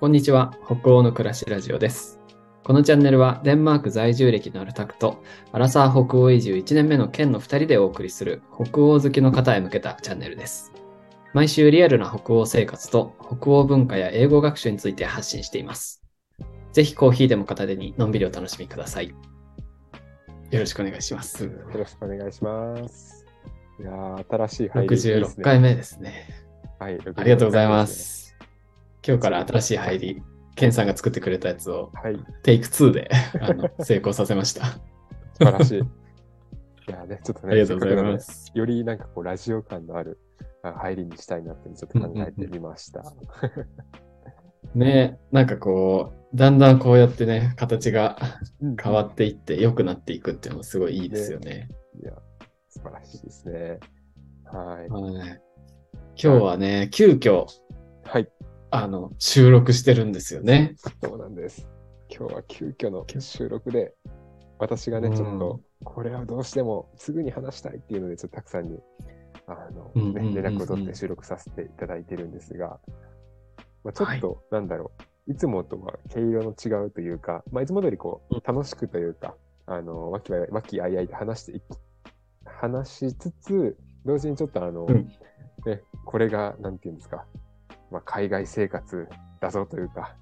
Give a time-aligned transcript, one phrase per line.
[0.00, 0.56] こんにちは。
[0.64, 2.18] 北欧の暮らしラジオです。
[2.64, 5.22] このチャンネルはデンマーク在住歴のあるタクと、
[5.52, 10.72] アラサー北欧移住1年目の県の2人でお送りする北欧好きの方へ向けたチャンネルです。
[11.34, 16.02] 毎週リアルな北欧生活と北欧文化や英語学習について発信しています。
[16.72, 19.08] ぜひコーヒーでも片手にのんびりお楽しみください。
[19.08, 19.14] よ
[20.60, 21.44] ろしくお願いします。
[21.44, 23.26] よろしくお願いします。
[23.78, 26.26] いやー新しい入りいいです66回目ですね。
[26.78, 28.19] はい、ありがとうございま66す。
[29.06, 30.22] 今日から新しい入り、
[30.56, 32.38] ケンさんが作ってくれたやつを回目ですね。
[32.42, 34.62] テイク2で あの成功させました。
[34.64, 35.78] はい、素晴らしい。
[35.78, 35.82] い
[36.88, 38.52] やーね、ちょっとね、ありがとうございます。
[38.54, 40.18] よりなんかこう、ラジオ感のある
[40.62, 43.02] あ入りにしたいなってちょっと考えてみました。
[44.74, 48.18] ねなんかこう、だんだんこうやってね、形が
[48.60, 51.68] うん変わっていって良くなっていくっていうのもすごいいいですよね。
[52.02, 52.12] いや、
[52.68, 53.80] 素晴らしいですね。
[54.44, 54.88] はい。
[54.88, 55.40] はい
[56.22, 57.46] 今日はね、急遽、はい、
[58.72, 60.74] あの、収録してるんですよね。
[61.02, 61.68] そうなんです。
[62.08, 63.94] 今日は急遽の収録で、
[64.58, 68.78] 私がね、うんちょっと、これはどうしてもすぐに話したいっていうので、ちょっとたくさんに、
[69.46, 72.78] あの、ね、連絡を取って収録させていただいてるんですが、
[73.82, 74.92] まあ、ちょっと、なんだろ
[75.26, 79.34] う、いつもとは毛色の違うというか、まあ、いつも通りこう楽しくというか、
[79.66, 81.64] あの、和気和気あいあいで話していき、
[82.44, 85.10] 話しつつ、同時にちょっとあの、うん。
[85.66, 87.26] ね、これが、なんていうんですか、
[87.90, 89.08] まあ、海外生活
[89.40, 90.16] だぞというか、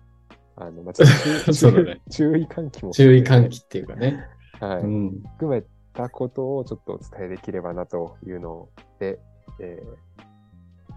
[0.57, 4.25] あの、まあ、ちょっと 注 そうだね注意喚起も注意喚起っていうかね。
[4.61, 5.23] はい、うん。
[5.37, 9.19] 含めたことをちょっとお伝えできればなというので、
[9.61, 10.09] えー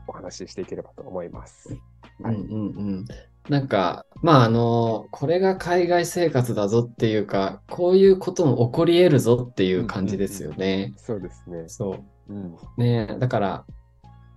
[0.08, 1.69] お話ししていければと思います。
[2.22, 3.05] はいうんうんうん。
[3.49, 10.94] なんか、まああの、これが海外生活だぞっていうか、こういうことも起こり得るぞっていう感じですよね。
[10.97, 11.64] そうですね。
[11.67, 11.95] そ
[12.30, 12.33] う。
[12.33, 12.55] うん。
[12.77, 13.66] ねえ、だから、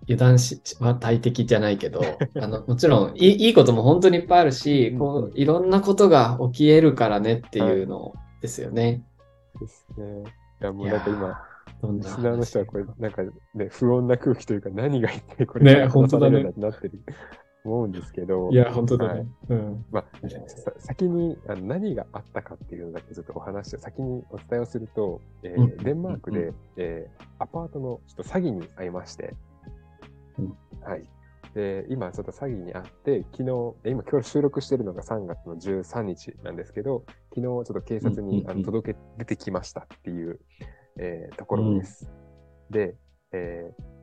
[0.09, 2.01] 油断しは大敵じゃないけど、
[2.41, 9.05] あの、もちろんいい、いいことも本当にいっぱいあるし、うんこう、いろんなことが起き得るからねっていうのですよね。
[9.61, 10.23] ですね。
[10.61, 13.23] いや、もういなんか今、リなスナーの人はこれ、なんか
[13.55, 17.01] ね、不穏な空気というか、何が一体こねれから話されるんだ本ってなってる、
[17.65, 19.53] 思うんですけど、いや、本当だはねい。
[19.53, 19.85] うん。
[19.91, 29.37] まあ、さ先にあの何があったかっていうのだけちょっとお話を先にお伝えをすると、えーうんデンマークで、うえーアパートのちょっと詐欺に遭いまして、うん
[30.83, 31.05] はい。
[31.55, 40.41] で、今ちょっと詐欺に遭って、昨日、え今今日収録してるのが3月の13日なんですけど、昨日ちょっと警察に、うんうんうんあの届け出てきましたっていう、
[40.99, 42.11] えーところです。
[42.71, 42.97] で、
[43.33, 43.95] えー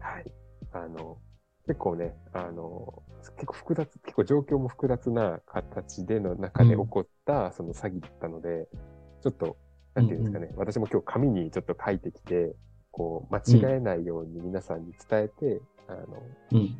[0.00, 0.32] はい。
[0.72, 1.18] あの、
[1.66, 3.02] 結構ね、あの、
[3.36, 8.68] 結構複雑、結構状況も複雑な形での中で起こった、その詐欺だったので、
[9.22, 9.56] ちょっと、
[9.94, 12.54] なんていうんですかね、私も今日紙にちょっと書いてきて、
[12.96, 16.78] こう、間違えないように皆さんに伝えて、あの、うん。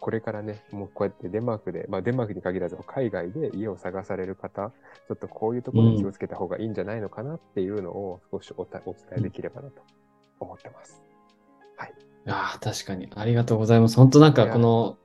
[0.00, 4.72] これからね、もうこうやってデンマークで、まあデンマークに限らず海外で家を探される方、
[5.08, 9.82] ちょっとこういうところに気をつけた方がいいんじゃないのかなっていうのを少しおたお伝えできればなと
[10.40, 11.04] 思ってます。
[12.26, 13.08] ああ、確かに。
[13.14, 13.96] ありがとうございます。
[13.96, 14.98] 本当なんかこの、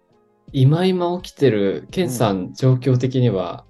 [0.51, 3.65] 今今起きてる、ケンさん、状況的には、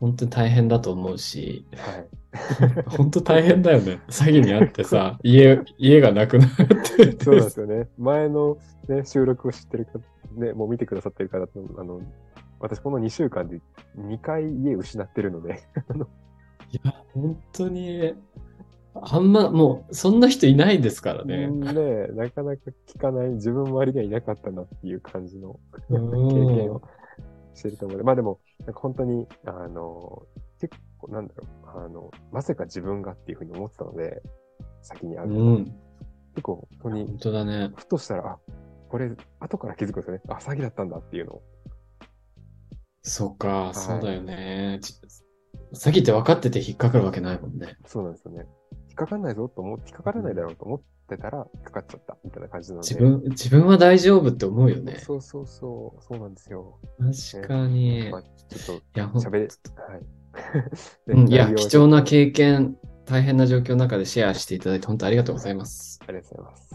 [0.00, 2.08] 本当に大変だと思うし、はい。
[2.86, 4.00] 本当大変だよね。
[4.08, 7.24] 詐欺にあってさ、 家、家がなくなって。
[7.24, 7.88] そうなんですよね。
[7.98, 8.58] 前の、
[8.88, 10.00] ね、収録を知ってる方、
[10.40, 12.00] ね、もう見てくださってる方と、あの、
[12.60, 13.60] 私この2週間で
[13.96, 15.60] 2回家失ってるので、
[16.72, 18.14] いや、本当に、
[18.94, 21.48] あんま、もう、そんな人いないですからね。
[21.48, 25.58] ねなかなか聞かない、自分周りにはいなかったなっていう感じの
[25.88, 26.82] 経うん験を
[27.54, 30.26] してると思うまあでも、なんか本当に、あの、
[30.60, 34.22] 結構なんだろう、あの、まさか自分がっていうふうに思ってたので、
[34.82, 35.64] 先にあるのが、うん。
[36.34, 37.72] 結構本当に本、当だね。
[37.76, 38.38] ふとしたら、あ、
[38.88, 39.10] これ、
[39.40, 40.22] 後から気づくんですよね。
[40.28, 41.42] あ、詐欺だったんだっていうのを。
[43.02, 44.78] そうか、そうだよね。
[44.82, 44.94] ち
[45.74, 47.76] 詐欺って分かってて引っかかるわけないもんね。
[47.86, 48.46] そうなんですよね。
[48.88, 52.88] 引っかかんないぞと思って、引っかからないだろうと思ってたら、引っかかっちゃったみたいな感じなので。
[52.88, 54.98] 自分、自分は大丈夫って思うよね。
[55.00, 56.78] そうそうそう、そうなんですよ。
[57.32, 58.08] 確かに。
[58.10, 59.50] まあ、ちょっいや、喋れ、はい。
[61.06, 66.00] でうん、いや、貴重な経験、大変な状況の中でシェアしていただいて、本当ありがとうございます。
[66.06, 66.74] ありがとうございます。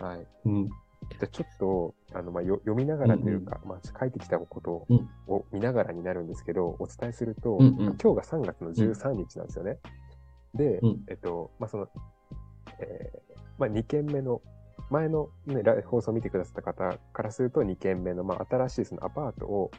[0.00, 0.26] はい。
[0.46, 0.68] うん。
[1.10, 9.78] じゃあちょっと、あの、まあ、よ読みながらというか、まあ、書いてきたことうんを見ながらになるんですけど、お伝えすると、うんうん今日が3月の13日なんですよね。
[10.54, 11.88] で、うんえっと、まあ、その、
[12.80, 14.40] えーまあ、2件目の、
[14.90, 19.70] 前の、ね、ラ放送を見てくださった方からすると2件目の、まあ、新しいそのアパートを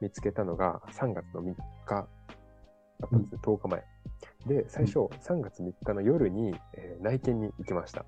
[0.00, 1.54] 見つけたのが3月の3
[1.86, 2.08] 日
[3.02, 3.84] だったんですね、10日前。
[4.46, 8.04] で、最初、3月3日の夜に、えー内見に行きました。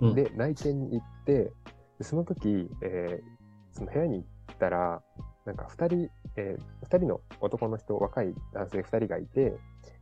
[0.00, 1.52] うんで、内見に行って、
[1.98, 3.42] でその時、えー
[3.74, 5.02] その部屋に行ったら、
[5.46, 9.56] なんか2人、えー、2人の男の人、若い男性2人がいて、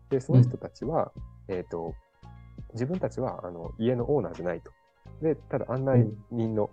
[0.09, 1.13] で、その人たちは、
[1.47, 1.95] えっ、と、
[2.73, 4.73] 自分たちはあの家のオーナーじゃないと。
[5.23, 6.71] で、ただ案内人の、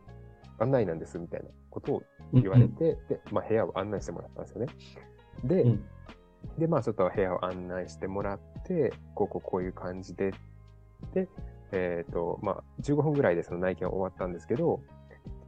[0.60, 2.04] 案内なんですみたいなことを
[2.34, 4.68] 言われて、で、まあ、部屋を案内してもらったんですよね。
[5.44, 5.86] で、うん
[6.58, 10.32] で、まあちょっと部屋を案内してもらって、こうこうこういう感じで、
[11.14, 11.28] で、
[11.72, 14.82] えっ、と、まあ15分ぐらいでその内見は終わったんですけど、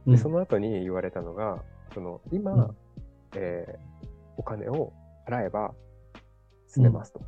[0.06, 1.62] うんでその後に言われたのが、
[1.92, 2.76] その今、うん
[3.36, 3.90] えー
[4.36, 4.94] お金を
[5.28, 5.74] 払えば
[6.66, 7.20] 住めますと。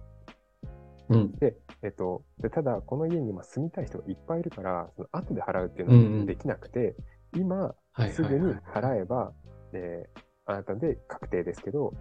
[1.11, 1.33] うん。
[1.37, 6.95] で、えっ、とで、ただこの家に今住みたい人がいっぱいいるから、その後で払うっていううんうんのはできなくて、
[7.37, 8.55] 今はいすぐに。
[8.75, 9.33] 払えば、
[9.75, 11.95] えーあなたで確定ですけど、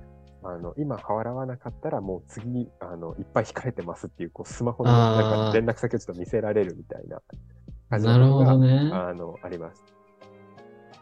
[0.44, 7.22] あの、今払わなかったらもう次、あの、いっぱい控えてますっていう、こう、スマホのなんか連絡先をちょっと見せられるみたいな
[7.90, 8.90] 感じなるほのがどね。
[8.92, 9.84] あの、あります。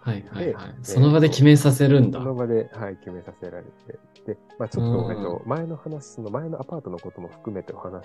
[0.02, 0.84] はいはいはいで。
[0.84, 2.26] その場で決めさせるんだそ。
[2.26, 4.00] の場で、はい、決めさせられて。
[4.26, 8.02] で、まあちょっと、うんえっと、前の話、その前のアパートのことも含めてお話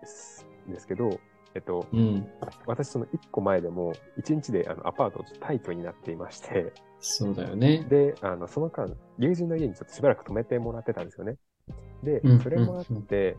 [0.00, 1.18] ですですけど、
[1.54, 2.28] えっと、うん。
[2.66, 7.84] 私その1個前でも、1日であのアパートちょっとタイトになっていまして、そうだよね。
[7.88, 8.88] で、あの、その間、
[9.18, 11.36] 友人の家にちょっとしばらく泊めてもらってたんですよね。
[12.02, 13.36] でうん、それもあって、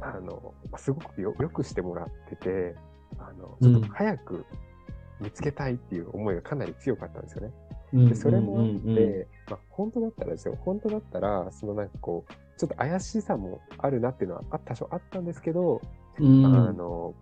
[0.00, 2.76] あの、すごくよよくしてもらってて、
[3.18, 4.44] あの、ちょっと早く
[5.20, 7.52] 見つけたいっていう思いがかなり強かったんですよね。
[7.92, 15.80] うんで、それもあって、まあ、本当だったらですよ、本当だったら、そのなんかこう、ちょっと怪しさもあるなっていうのはあ多少あったんですけど、
[16.20, 16.46] うん。
[16.46, 17.14] あの、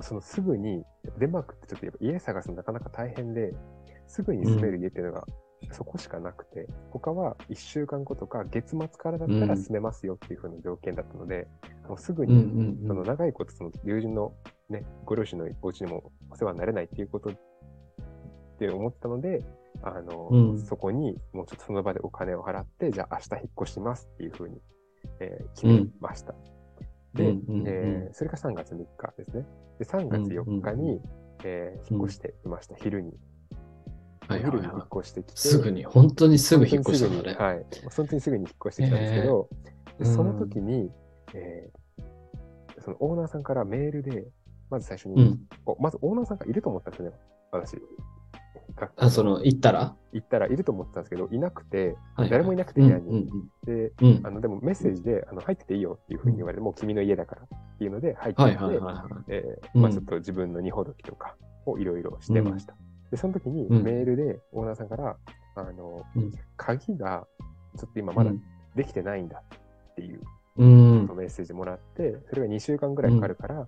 [0.00, 0.84] そのすぐに、
[1.18, 3.54] デンマークってちょっとやっぱ家探すのなかなか大変で、
[4.06, 5.24] すぐに住める家っていうのが
[5.72, 11.48] そこしかなくて、他は1週間後とか月末からだったら住めますよっていう風な条件だったので、
[11.88, 12.88] もうすぐうんうに、んうん。
[12.88, 14.32] その長いことその友人の
[14.68, 17.34] ね、ご両親のお家にもお世話になれないっていうことっ
[18.58, 19.44] て思ったので、
[19.82, 20.60] あの、うん。
[20.60, 24.60] そこにもうちょっとその場でお金を払って、じゃあ明日引っ越しますっていう風に、
[25.20, 26.32] えー決めました。
[26.32, 26.55] で、うん
[27.24, 29.46] うんうんえーそれが3月3日ですね。
[29.78, 31.00] で、3月4日に、
[31.44, 33.12] えー引っ越していました、昼に。
[34.28, 35.32] はいはい昼に引はっ越してきて。
[35.32, 35.36] い。
[35.36, 37.34] すぐに、本当にすぐ引っ越した本当にすぐに。
[37.34, 37.54] んだね。
[37.54, 37.66] はい。
[37.96, 40.90] 本当にすぐに引っ越してきたんですけど、えーでその時に、
[41.34, 41.76] えー
[42.82, 44.26] そのオーナーさんからメールで、
[44.70, 45.40] まず最初に、うん。
[45.64, 47.16] おまずオーナーさんがいると思ったんですよね、
[47.50, 47.76] 私。
[48.96, 49.94] あ、その、行ったら？
[50.12, 53.30] 行ったらいると思ってたんですけど、いなくて、はい誰もいなくてうん部屋に。
[53.64, 54.26] で、うんうん。
[54.26, 58.50] あの、でもメッセージで、あの、入ってていいよっていうふうに言われて、もう君の家だからっていうので入ってて。
[59.28, 61.36] えまあちょっと自分の荷ほどきとか
[61.66, 62.74] をいろいろしてました。
[63.10, 63.82] で、その時にうん。
[63.82, 65.16] メールでオーナーさんから、
[65.56, 66.32] あの、うん。
[66.56, 67.26] 鍵が
[67.78, 68.42] ちょっと今まだうん。
[68.74, 69.42] できてないんだ
[69.92, 70.20] っていう
[70.58, 71.06] うん。
[71.16, 73.66] メッセージもらって、それが2週間ぐらいかかるから、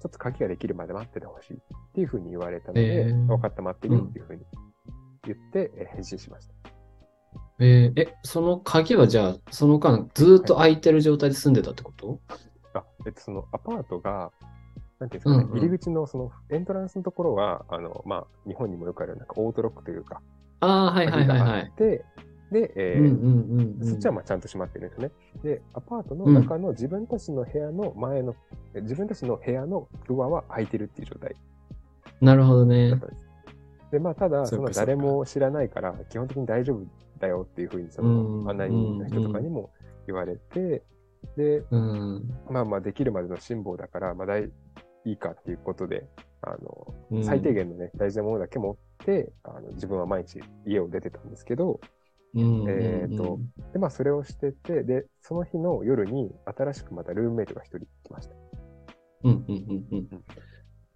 [0.00, 1.58] ちょっと鍵ができるまで待っててほしいっ
[1.94, 4.42] ていうふうに言われたので、えー分かった待ってるよっていうふうに
[5.26, 6.54] 言って、えー返信しました。
[7.58, 12.18] えーえ、その鍵はじゃあ、その間、ずーっと空いてる状態で住んでたってこと？
[12.72, 14.30] あ、えっと、そのアパートが、
[14.98, 20.22] なんていうんですかね、うんうん入り口のそのエントランスのところは、あの、まあ、日本にもよくあるなんかオートロックというか、
[20.60, 21.62] ああ、はいはいはいはい。
[21.62, 22.04] あって、
[22.50, 23.86] で、えーうんうんうんうん。
[23.86, 25.12] そっちはまあちゃんと閉まってるんですよね。
[25.42, 28.34] で、アパートの中の自分たちの部屋の前の、
[28.74, 31.36] え自分たちの部屋のドアは開いてるっていう状態
[32.20, 32.94] なるほどだね
[33.90, 36.86] でまあ、ただ、その誰も知らないから、基本的に大丈夫
[37.18, 39.70] だよっていうふうに、そうんの案内人の人とかにも
[40.06, 40.82] 言われて、
[41.36, 42.30] で、うん。
[42.48, 44.44] まあまあ、できるまでの辛抱だから、まあ、大
[45.04, 46.06] いいかっていうことで、
[46.42, 51.99] あの、うん最低限のね、大事なものだけ持って、あの自分は毎日家を出てたんですけど、うん
[52.34, 53.38] えーと
[53.72, 58.34] で、まあ、それをしてて、で、その日の夜に、新しくまたルームメイトが一人来ました。
[59.24, 60.08] うんうんうん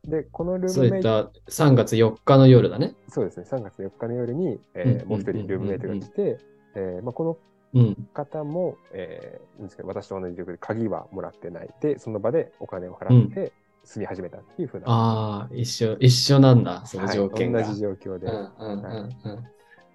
[0.05, 0.11] うん。
[0.11, 2.95] で、このルそういっームメイト、た3月4日の夜だね。
[3.09, 6.39] そうですね、3月4日の夜に、えうんうんうんうんーもう一人ルームメイトが来て、
[6.77, 7.37] えーまあ、この
[7.75, 8.09] うん。
[8.15, 11.71] 方も、えーなんですけど私と同じ状況で鍵はもらってない。
[11.81, 13.53] で、その場でお金を払って
[13.85, 17.61] 住み始めたっていうふうな、ああ、一緒、一緒なんだ、その条件が。
[17.61, 18.29] はい、同じ状況で、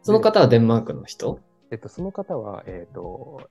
[0.01, 1.39] その方はデンマークの人？
[1.71, 3.49] えっと、その方は、えっ、と、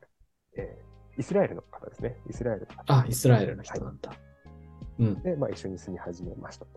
[0.56, 0.88] えー
[1.18, 2.16] イスラエルの方ですね。
[2.30, 4.12] イスラエルの方あ、イスラエルの人なんだ。
[5.00, 5.22] うん。
[5.22, 6.70] で、まあ、一緒に住み始めましたと。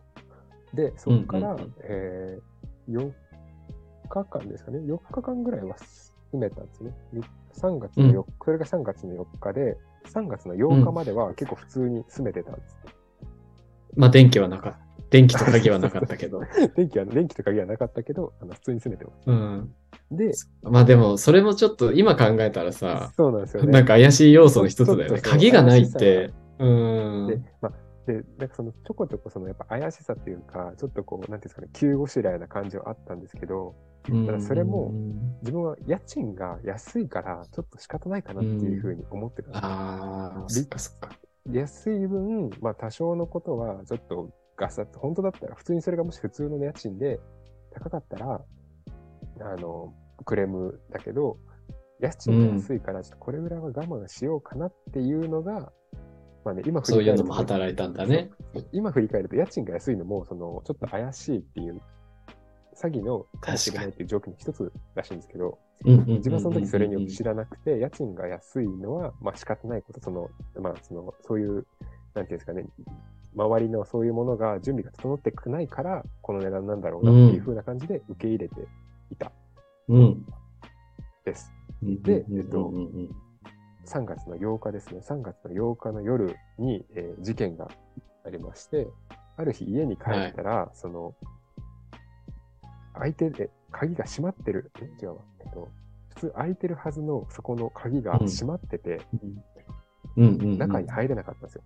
[0.73, 3.11] で、そこから、うんうんうんえー、4
[4.09, 4.79] 日間ですかね。
[4.79, 6.91] 4日間ぐらいは住めたんですね。
[7.13, 7.21] よ
[7.53, 12.77] 3月の4日、それが3月の4日で、3月の8日までは結構普通に住めてたんです。
[13.95, 14.79] まあ、電気はなかった。
[15.11, 16.41] 電気と鍵はなかったけど。
[16.75, 19.29] 電気は、電気と鍵はなかったけど、あの普通に住めてます。
[19.29, 19.75] うん。
[20.09, 20.31] で、
[20.63, 23.71] まあでも、それもちょっと今考えたらさ、そうなんですよね。
[23.71, 25.21] なんか怪しい要素の一つだよね。
[25.21, 26.31] 鍵がないって。
[26.59, 27.27] うん。
[27.27, 27.73] で、まあ、
[28.07, 33.75] で、なんかそのちょこちょこそのやっぱ怪しさっていうか、ちょっとこう、なんていうんですかね、急ごしらえな感じはあったんですけど、
[34.09, 34.91] うんだからそれも
[35.41, 41.09] 自分は家賃が安いから、ちょっと仕方ないかなっていうふうに思ってたんですよああ、そっかそっか。
[41.51, 47.19] 安い分、まあ多少のことはちょっとガサッと、本当だったら、普通にそれがもし普通の家賃で
[47.71, 48.41] 高かったら、
[49.39, 51.37] あの、クレームだけど、
[51.99, 55.71] 家賃が安いから、ちょっとこれぐらいは我慢しようかなっていうのが、
[56.45, 58.31] まあね、今振そういうのり返るとも働いたんだね。
[58.71, 61.81] 今振り返ると家賃が安いのも、その、ちょっと怪しいっていう、
[62.75, 71.65] 詐欺のかもしれないっていう条件の一つらしいんですけど、自分はその時それによく知らなくて、家賃が安いのは、まあ仕方ないこと、その、まあその、そういう、
[72.13, 72.65] なんていうんですかね、
[73.35, 78.55] 周りのそういうものが準備が整ってないから、この値段なんだろうなっていう風な感じで受け入れて
[79.11, 79.31] いた。
[79.87, 80.25] うん。
[81.25, 81.51] です。
[81.83, 82.75] うんでうんえっとうん。
[82.75, 83.15] うん
[83.85, 87.67] 3月の8日ですね、3月の8日の夜に、えー事件が
[88.25, 88.87] ありまして、
[89.37, 91.15] ある日家に帰ったら、その、
[92.93, 95.67] 開いてて、鍵が閉まってる、え違うわ、えっと、
[96.09, 99.01] 普通開いてるはずのそこの鍵が閉まってて、
[100.15, 100.57] うんうんうん。
[100.57, 101.63] 中に入れなかったんですよ。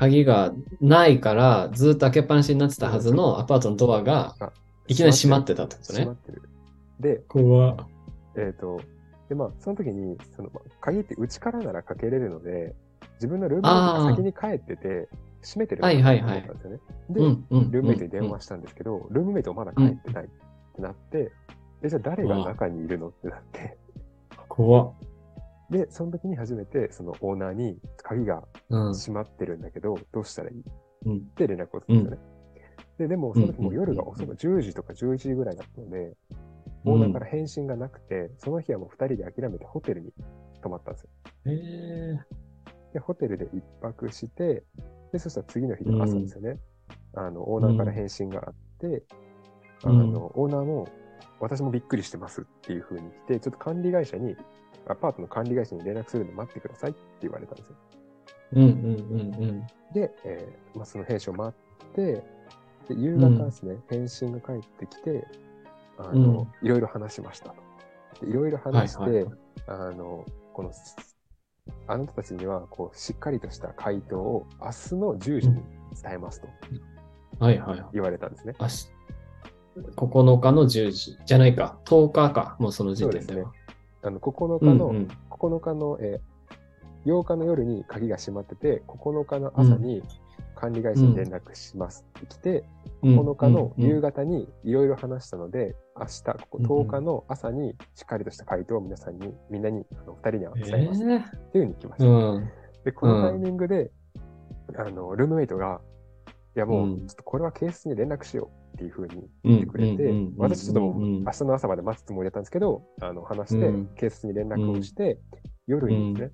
[0.00, 4.34] 鍵がないから、ずっと開けっぱなしになってたはずのアパートのドアが、
[4.88, 6.12] いきなり閉まってたってことね閉ま。
[6.12, 6.42] ってる。
[7.00, 7.76] で、怖
[8.34, 8.80] えっ、と、
[9.28, 12.74] で、まあ、その時に、その、まあ鍵って内からならかけれるので、
[13.16, 15.08] 自分のルームメイトが先に帰ってて、
[15.42, 16.80] 閉めてるなと思ったんですよね。
[17.10, 17.70] で、うんうん。
[17.70, 20.28] ルームメイトに電話したんですけど、ルームメイトまだ帰ってないっ
[20.76, 21.30] てなって、
[21.82, 23.76] え、じゃあ誰が中にいるのってなって、
[24.48, 24.92] 怖っ。
[25.70, 28.94] で、その時に初めて、そのオーナーに鍵がうん。
[28.94, 30.62] 閉まってるんだけど、どうしたらいい？
[31.06, 32.18] うんって連絡をするんですよね。
[32.98, 36.16] で、でも、その時もう夜が遅く、うん10時とか11時ぐらいだったので、
[36.84, 40.12] オーナーから返信がなくて、その日はもう2人で諦めてホテルに
[40.62, 41.10] 泊まったんですよ。
[41.46, 42.40] えー
[42.92, 44.64] で、ホテルで一泊して、
[45.12, 46.58] で、そしたら次の日の朝ですよね。
[47.14, 49.02] あの、オーナーから返信があって、うん
[49.84, 50.88] あの、オーナーも、
[51.38, 54.36] 私もびっくりしてますっていう風に来て、ちょっと管理会社に、
[54.86, 57.76] アパートの管理会社に連絡するの待ってくださいって言われたんですよ。
[58.52, 59.66] うんうんうんうん。
[59.92, 61.54] で、えーまあ、その返信を待
[61.90, 62.22] って、で
[62.90, 65.24] 夕方ですね、返信が返ってきて、
[65.98, 67.54] あの、いろいろ話しましたと。
[68.20, 69.34] でいろいろ話して、はいはいはい
[69.66, 70.72] あの、この、
[71.86, 75.62] あなたたちには、こう、しっかりとした回答を明日の10時に
[76.02, 76.48] 伝えますと
[77.38, 77.84] はいはい。
[77.92, 78.54] 言われたんですね。
[78.60, 78.88] 明日、
[79.96, 81.18] 9日の10時。
[81.24, 81.78] じゃないか。
[81.84, 82.56] 10日か。
[82.58, 83.52] もうその時点では。
[84.02, 85.08] あの、9日の、うんうん。
[85.30, 86.30] 9日の、えー
[87.06, 90.02] 8日の夜に鍵が閉まってて、9日の朝に
[90.54, 92.04] 管理会社に連絡します。
[92.18, 92.64] って来て、
[93.02, 101.02] 9日の夕方にいろいろ話したので、明日、ここ10日の朝にしっかりとした回答を皆さんに、みんなに、あの2人にはえ伝えます。
[101.02, 102.06] っていうふうに来ました。
[102.06, 102.50] うん。
[102.84, 103.90] で、このタイミングで、
[104.76, 105.80] あの、ルームメイトが、
[106.54, 107.06] いやもう、うん。
[107.06, 115.18] ちょっとこれは警察に連絡しようっていうふうに言ってくれて、私ちょっともう明日の朝まで待つつもりだったんですけど、あの、話してうん、警察に連絡をして、
[115.66, 116.32] 夜にですね、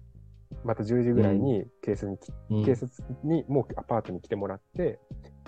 [0.64, 2.10] また10時ぐらいに警察
[2.48, 2.90] に警察
[3.24, 4.98] にもうアパートに来てもらって、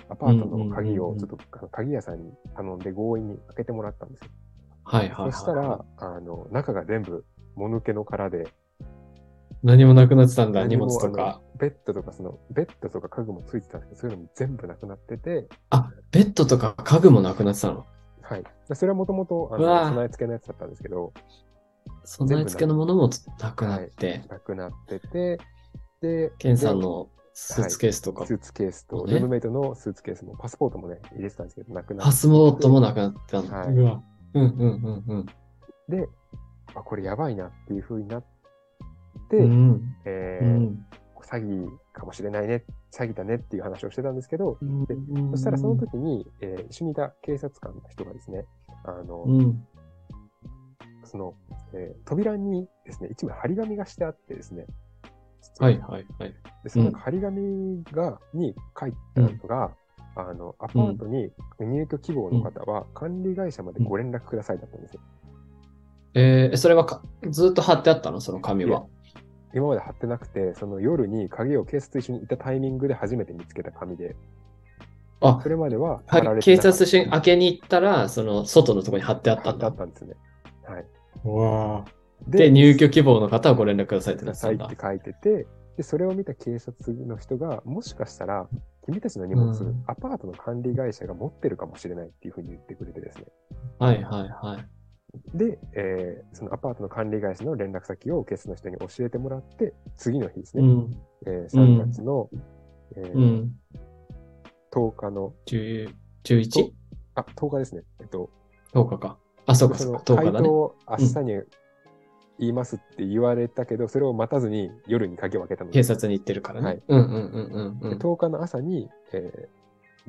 [0.08, 1.36] アパートの鍵をちょっと
[1.68, 4.30] 鍵屋さんに頼んで強引に開けてもらったんですよ。
[4.84, 5.32] はいはいはい。
[5.32, 8.46] そしたら、あの、中が全部、もぬけの殻で、
[9.62, 11.40] 何もなくなってたんだ、荷物とか。
[11.58, 17.86] ベッドとか、その、ベッドとか家具もついてたんですけど、そういうのも全部なくなってて、あ、ベッドとか家具もなくなってたの？
[18.22, 18.44] はい。
[18.74, 21.12] それはもともと、備え付けのやつだったんですけど、
[22.04, 23.10] 備え付けのものも
[23.40, 25.00] なくなって、なくなって。
[25.00, 25.38] て、
[26.00, 29.14] で、ケンさんのスーツケースとか、スーツケースと、ね。
[29.14, 32.18] ルームメイトのスーツケースも、パスポートもね、入れてたんですけど、なくなパって。
[32.18, 33.18] スモートもなくなって。
[33.32, 33.58] たの。
[33.58, 33.68] はい。
[33.68, 34.02] うわ。
[34.34, 35.26] うんうんうんうん。
[35.88, 36.08] で、
[36.74, 38.24] あ、これやばいなっていう風になっ
[39.30, 39.96] て、うん。
[40.04, 40.84] えーうん
[41.30, 48.46] 詐欺かもしれないね、詐欺だねっていう話をしてたんですけど、でうんそしたらその時に、えー一緒にいた警察官の人がですね、
[48.84, 49.66] あの、うん。
[51.04, 51.34] その、
[51.74, 54.66] えー扉にですね、一枚張り紙がしてあってですね、
[55.58, 56.34] はいはいはい。
[56.64, 59.70] で、その張り紙が、に書いてあるのが、
[60.16, 61.30] あの、アパートに
[61.60, 65.00] 入居希望の方は管理会社までご連絡くださいだったんですよ。
[66.14, 68.20] えー、それはかずっと貼ってあったの？
[68.20, 68.86] その紙は。
[69.54, 74.16] 今まで貼ってなくて、その夜に鍵を警察と一緒にいたタイミングで初めて見つけた紙で、
[75.20, 79.74] あそれまでは貼らはれて警察署なかったに開けに行ったら、その外のところに貼ってあった貼ってあんだ。
[79.74, 80.14] ったんですね。
[80.64, 80.84] はい。
[81.24, 81.84] わ
[82.26, 84.76] で、入居希望の方はご連絡くださいってくなってたんだって。
[84.80, 88.48] 書いてて、で、それを見た警察の人が、もしかしたら、
[88.84, 93.24] 君たちの荷物、うんアパートの管理会社が持ってるかもしれないっていうふうに言ってくれてですね。
[93.78, 94.77] はいはいはい。
[95.34, 100.96] で、えーそのアパートの管理会社の連絡先を警察の人に教えてもらって、次の日ですね、うん。
[101.26, 102.30] えー3月の、
[102.96, 103.56] えーうん。
[104.70, 105.94] 10日の、10
[106.24, 106.72] 11?
[107.14, 107.82] あ、10日ですね。
[108.00, 108.30] えっと、
[108.72, 109.18] 10日か。
[109.46, 110.32] あ、そうか、そうか、10日だね。
[110.32, 111.42] 回答を明日に
[112.38, 116.66] 言いますって言われたけど、それを待たずに夜に鍵を開けたので警察に行ってるからね。
[116.66, 117.98] はいうんうんうんうんうでん。
[117.98, 119.58] 10日の朝に、えー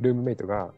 [0.01, 0.71] ルームメイトが、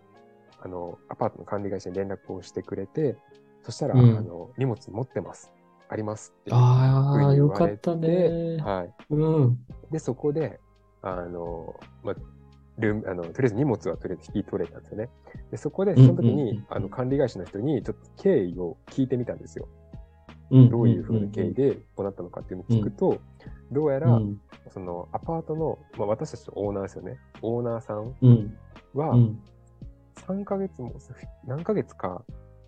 [0.61, 3.15] あの、アパートの管理会社に連絡をしてくれて、
[3.63, 5.51] そしたら、うんあの、荷物持ってます。
[5.89, 8.57] ありますってああ、よわれてかったね。
[8.63, 8.93] はい。
[9.09, 9.57] うん。
[9.91, 10.59] で、そこで、
[11.01, 12.15] あの、まあ、
[12.77, 15.09] ルーム、あの、とりあえず荷物はとりあえず引き取れたんですよね。
[15.51, 19.67] で、そこで、その時に、うんうんうんあの、管理会社の人に、ちょっと経緯を聞いてみたんですよ。
[20.49, 23.21] うんどういうふうな経緯で行ったのかっていうのを聞くと、
[23.71, 27.17] どうやら、うんその、アパートの、まあ、私たちのオーナーですよね。
[27.41, 28.57] オーナーさんうん。
[28.93, 29.39] はう、ん。
[30.27, 30.93] 3ヶ月も、
[31.45, 32.23] 何ヶ月か、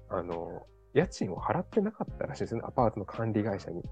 [0.10, 2.64] あの、家賃を払ってなかったらしいですよね。
[2.68, 3.84] アパートの管理会社に。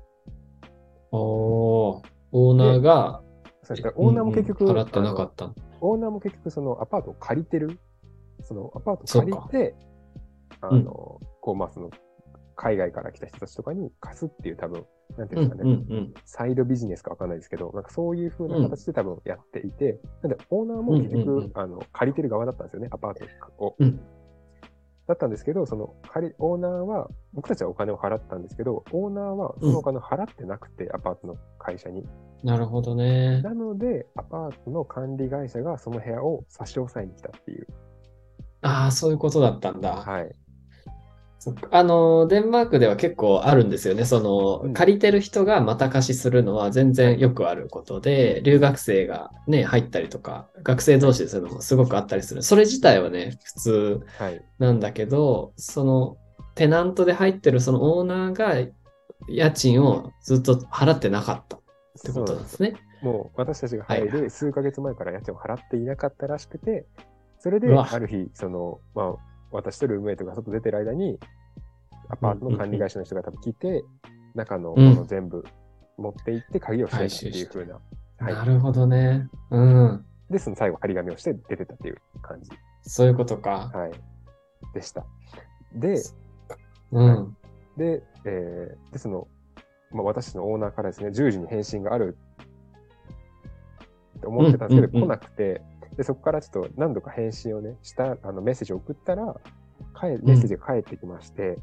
[1.11, 3.21] おーオーナーが、
[3.63, 5.53] そしたらオーナーも結局、うんうん払ってなかった。
[5.81, 7.79] オーナーも結局そのアパートを借りてる。
[8.43, 9.75] そのアパートを借りて、
[10.61, 11.89] あの、うんこう、まあその、
[12.55, 14.85] 海外から来た人たちとかに貸すっていう多分、
[15.17, 16.13] なんていうんうんですかね、うんうん。
[16.25, 23.75] サイドビジネスかわかんないですけど、なんかそういう風な形で多分やっていて、なんでオーナーも結局、うんうんうんあの、借りてる側だったんですよね、アパートを。
[23.79, 23.99] うん
[25.07, 25.95] だったんですけど、その、
[26.39, 32.05] オーナーは、僕たちはお金を払ったんですけど、オーナーはそのお金を払ってなくて、アパートの会社に。
[32.43, 33.41] なるほどね。
[33.41, 37.67] なので、アパートの管理会社がその部屋を差し押さえに来たっていう。
[38.61, 39.95] ああ、そういうことだったんだ。
[39.95, 40.35] はい。
[41.71, 44.05] あの、デンマークでは結構あるんですよね。
[44.05, 52.43] その、うん借りてる人がまた貸しするのは全然よくあることで、留学生がね、入ったりとか、学生同士でするのもすごくあったりする。
[52.43, 54.41] それ自体はね、普通はい。
[54.59, 56.17] なんだけど、その、
[56.55, 58.55] テナントで入ってるそのオーナーが
[59.27, 61.59] 家賃をずっと払ってなかったっ
[62.03, 62.75] てことなんですね。
[63.01, 66.85] もう私たちが入はいはる数ヶ月前から家賃を払っていなかったらしくて、
[67.39, 69.15] それである日、その、まあ、
[69.51, 71.19] 私とルームメイトが外出てる間に、
[72.11, 73.83] アパートの管理会社の人が多分来て、
[74.35, 75.43] 中のもの全部
[75.97, 77.73] 持って行って鍵を閉めたっていう風な。
[77.75, 77.79] は
[78.29, 79.27] いなるほどね。
[79.49, 80.05] うん。
[80.29, 82.51] で、その最後、張り紙をして出てたっていう感じ。
[82.83, 83.71] そういうことか。
[83.73, 83.91] はい。
[84.75, 85.05] でした。
[85.73, 85.95] で、
[86.91, 87.37] うん。
[87.77, 89.27] で、えーで、その、
[89.91, 92.15] まあ、私のオーナーからですね、10時に返信がある
[94.17, 95.61] って思ってたんですけど、来なくて、
[95.97, 99.35] で、そこからちょっと何度か返信をね、した、あの、メッセージを送ったら、
[99.93, 101.57] かえメッセージが返ってきまして、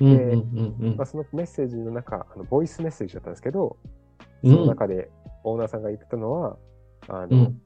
[0.00, 3.76] うんうんうんうんまあ、そのメッセージの中、あの、ボイスメッセージだったんですけど、
[4.42, 5.10] うんその中で
[5.44, 6.56] オーナーさんが言ってたのは、
[7.08, 7.60] あの、うん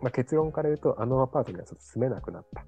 [0.00, 2.64] まあ、結論から言うと、あのアパートにはちょっと住めなくなった。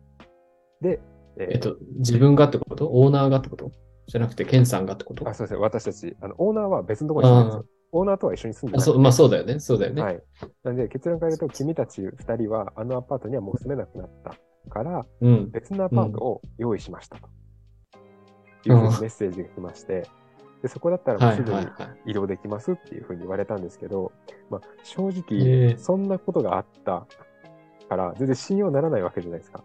[0.80, 1.00] で、
[1.36, 2.88] えーえっと、自分がってこと？
[2.92, 3.72] オーナーがってこと？
[4.06, 5.28] じゃなくて、ケンさんがってこと？
[5.28, 5.60] あ、そうですね。
[5.60, 7.70] 私たち、あの、オーナーは別のところに住んでるんですよ。
[7.90, 8.82] オーナーとは一緒に住んでない。
[8.82, 9.58] あそうまあそうだよね。
[9.58, 10.02] そうだよね。
[10.02, 10.22] はい。
[10.62, 14.36] なんで、結論から言うと、君たち二人は、あのアパートにはもう住めなくなった
[14.70, 15.50] から、うん。
[15.50, 17.28] 別のアパートを用意しましたと。
[18.68, 20.08] いうふうにメッセージが来まして、
[20.62, 21.66] で、そこだったらもうはいすぐに。
[22.06, 24.12] 移動できますっていうふうに言われたんですけど、
[24.50, 27.06] まあ、正え直、えそんなことがあった
[27.88, 29.62] から、全然信用ならないわけじゃないですか。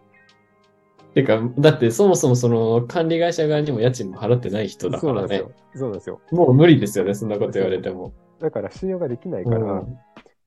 [1.14, 5.52] てか、だってそもそもその管理会社側にも家賃も払ってない人だからねそうなんですよ。。
[5.74, 6.20] そうなんですよ。
[6.32, 8.12] もう無理ですよね、そんなこと言われても。
[8.38, 9.98] だから信用ができないから、うん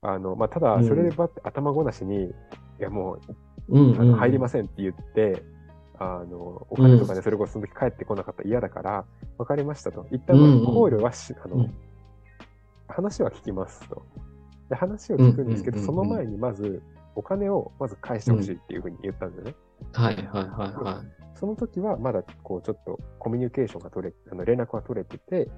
[0.03, 2.31] あの、まあ、ただ、それでばって頭ごなしに、い
[2.77, 3.19] や、もう、
[3.69, 5.41] うんうんあの入りませんって言って、
[5.99, 9.05] あの、お金とかでそれこそその時帰ってこなかったら嫌だから、
[9.37, 10.07] わかりましたと。
[10.11, 11.75] 一旦まあうんうん考慮はし、あの、うん
[12.87, 14.05] 話は聞きますと。
[14.69, 16.83] で、話を聞くんですけど、うんうんうんうんその前にまず、
[17.15, 19.55] お金をまず返してほしいっていうふうに言ったんですよね。
[19.93, 20.49] はいはいはい
[20.83, 21.03] は
[21.35, 25.49] その時はまだ、こう、ちょっとコミュニケーションが取れ、あの、連絡は取れてて、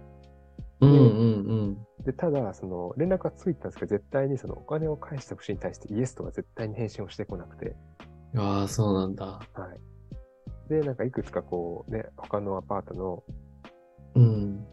[0.81, 0.85] い。
[0.85, 7.75] うんうんで、ただ、その、連絡はついたんですけど、絶対にその、お金を返してほしいに対してイエスとは絶対に返信をしてこなくて、
[8.33, 8.39] うん。
[8.39, 9.25] ああ、そうなんだ。
[9.25, 9.94] はい。
[10.69, 13.23] で、なんかいくつかこうね、他のアパートの、
[14.15, 14.65] うん。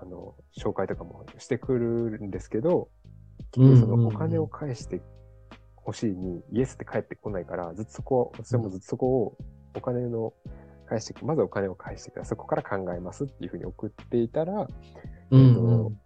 [0.00, 2.88] あの、紹介とかもしてくるんですけど、
[3.52, 5.00] 結局そのお金を返して
[5.76, 9.38] ほしいに、イエスって返ってこないから、ずっとそこを、私もずっとそこを、
[9.74, 10.32] お金の
[10.86, 12.30] 返して、まずお金を返してください。
[12.30, 14.66] そこから考えますっていうふうに送っていたら、
[15.30, 16.00] うんえっとうん。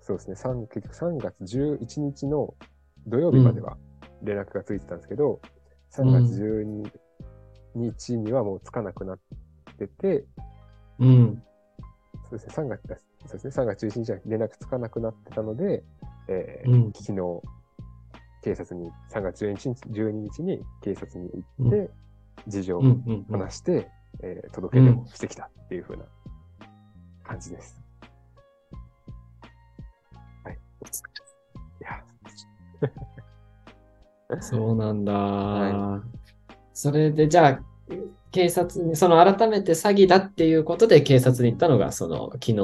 [0.00, 2.54] そうですね、3結局3月11日の
[3.06, 3.78] 土曜日までは
[4.22, 5.40] 連絡がついてたんですけど、
[5.92, 6.90] 3月12
[7.74, 9.18] 日にはもうつかなくなっ
[9.78, 10.24] てて、
[10.98, 11.42] うん。
[12.30, 12.82] そうですね、3月、
[13.26, 15.82] そうですね、3月11日は連絡つかなくなってたので、
[16.28, 17.42] えーうん昨日、
[18.42, 21.90] 警察に、3月12日 ,12 日に警察に行って、
[22.46, 23.40] 事情をうんうんうん。
[23.40, 23.90] 話して、
[24.22, 26.04] えー届け出もしてきたっていう風な
[27.24, 27.82] 感じです。
[30.44, 30.54] はい。
[30.54, 30.58] い
[31.80, 32.04] や、
[34.40, 36.02] そうなんだ、は
[36.74, 37.60] それで、じゃあ、
[38.30, 42.56] 警察に、その改めて詐欺だっていうことで警察に行ったのが、その昨日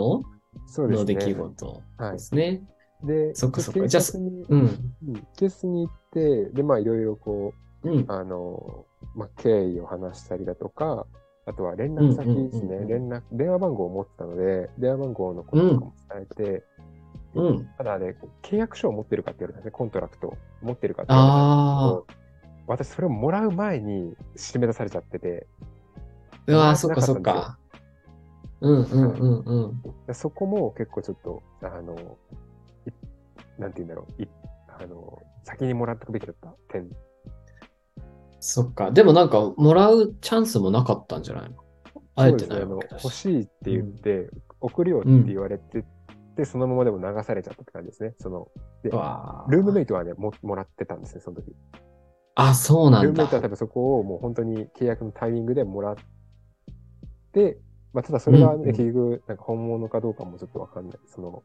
[0.66, 0.96] そうですね。
[0.96, 2.62] の出来事はいですね。
[3.04, 4.02] で、そっかそっか警じゃあ
[4.48, 4.60] うん。
[5.08, 8.04] うん警察に行って、で、まあ、いろいろこうんう、。
[8.08, 11.06] あの、まあ、経緯を話したりだとか、
[11.46, 12.86] あとは連絡先ですね。
[12.88, 16.64] 連絡、電話番号を持ってたので、電話番号のこととかも伝えて、
[17.34, 17.68] うん。
[17.78, 22.19] ただね、契約書を持ってるかって言われたんですね、 contract を持ってるかって言われたんですけど、
[22.70, 25.46] 私それをもらう前に締め出されちゃってて、
[26.46, 27.58] うわそっかそっなか。
[28.60, 29.82] うんうんうんうん。
[30.06, 32.90] でそこも結構ちょっと、あの、い
[33.58, 34.28] なんて言うんだろう、い
[34.68, 36.88] あの、先にもらっておくべきだった点。
[38.38, 38.90] そっか。
[38.90, 41.56] でもなんか、もらうチャンスもなかったんじゃないの？
[42.14, 44.30] あえてないの欲しいって言って、
[44.60, 45.84] 送るよって言われて、
[46.36, 48.14] で、そのままでも流されちゃったって感じですね。
[48.18, 48.48] その、
[48.84, 51.54] うわールームメイトはね、ももらってたんですね、その時。
[52.48, 53.42] あ、そうなんだルームメイトは。
[53.42, 55.96] 多分そこをもう本当に契約のタイミングでもらっ
[57.32, 57.58] て、
[57.92, 60.98] まあ、ただそれがね、うんうん結局、なんか本物かどうかもちょっとわかんない。
[61.06, 61.42] その、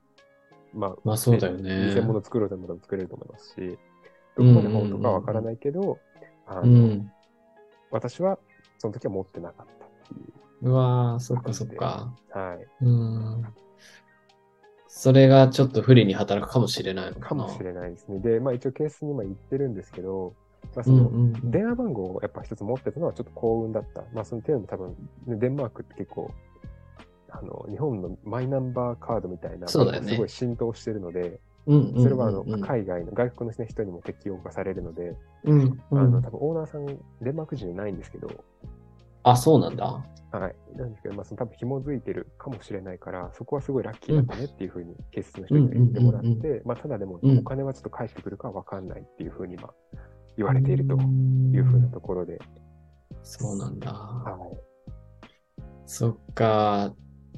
[0.73, 1.93] まあ、まあそうだよね。
[1.93, 3.79] 偽物作ろうと思ったら作れると思いますし、
[4.37, 5.99] どこまで本当かわからないけど、
[6.45, 7.11] あの、うん。
[7.91, 8.37] 私は
[8.77, 12.13] その時は持ってなかったっていうわー、そっかそっか。
[12.33, 12.37] う。
[12.37, 12.67] はい。
[12.81, 13.45] うん。
[14.87, 17.25] それがちょっと不利に働くかもしれないのかな。
[17.27, 18.19] かもしれないですね。
[18.19, 20.33] で、まあ一応ケースに今言ってるんですけど、
[20.75, 21.51] まあうんその。
[21.51, 24.03] 電話番号をやっぱ一つ持ってたのはちょっと幸運だった。
[24.13, 24.89] まあその程度も多分、
[25.27, 26.31] ねデンマークって結構、
[27.29, 36.85] あの、日本のマイナンバーカードみたいな、そうだよねすごい浸透してるので、それはあの、海外の外国の人にも適用化されるので、うんうんあの、多分オーナーさん、
[37.21, 38.29] デンマーク人じゃないんですけど、
[39.23, 39.85] あ、そうなんだ。
[40.31, 40.55] はい。
[40.77, 49.73] なんですけど、まあ、その多分紐づいてるかもしれないから、そこはすごいラッキーだったねっていうふうに警察の人には言ってもらって、まあ、ただでもうんお金はちょっと返ってくるかわかんないっていうふうに、まあ、
[50.37, 52.39] 言われているというふうなところで、
[53.23, 53.91] そうなんだ。
[53.91, 55.61] はい。
[55.85, 56.93] そっか。